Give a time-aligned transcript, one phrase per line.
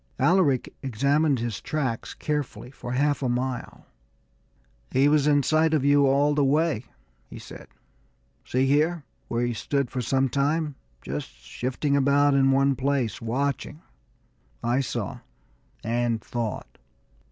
[0.17, 3.85] Alaric examined his tracks carefully for half a mile.
[4.89, 6.85] "He was in sight of you all the way,"
[7.29, 7.67] he said.
[8.43, 13.83] "See here, where he stood for some time, just shifting about in one place, watching?"
[14.63, 15.19] I saw
[15.83, 16.79] and thought.